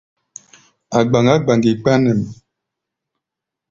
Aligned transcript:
A̧ 0.97 1.05
gbaŋgá 1.09 1.35
gbaŋgi 1.43 1.71
kpa 1.79 1.93
nɛ̌ʼm. 2.03 2.21